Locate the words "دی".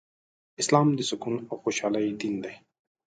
2.43-2.53